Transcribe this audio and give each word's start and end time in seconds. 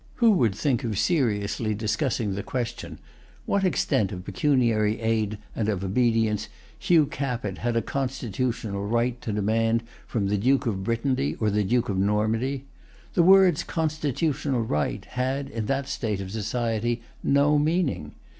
Who 0.15 0.31
would 0.31 0.55
think 0.55 0.83
of 0.83 0.97
seriously 0.97 1.75
discussing 1.75 2.33
the 2.33 2.41
question, 2.41 2.97
What 3.45 3.63
extent 3.63 4.11
of 4.11 4.25
pecuniary 4.25 4.99
aid 4.99 5.37
and 5.55 5.69
of 5.69 5.83
obedience 5.83 6.49
Hugh 6.79 7.05
Capet 7.05 7.59
had 7.59 7.75
a 7.77 7.83
constitutional 7.83 8.87
right 8.87 9.21
to 9.21 9.31
demand 9.31 9.83
from 10.07 10.27
the 10.27 10.39
Duke 10.39 10.65
of 10.65 10.83
Brittany 10.83 11.35
or 11.39 11.51
the 11.51 11.63
Duke 11.63 11.87
of 11.87 11.99
Normandy? 11.99 12.65
The 13.13 13.21
words 13.21 13.61
"constitutional 13.63 14.63
right" 14.63 15.05
had, 15.05 15.51
in 15.51 15.67
that 15.67 15.87
state 15.87 16.19
of 16.19 16.31
society, 16.31 17.03
no 17.23 17.59
meaning. 17.59 18.13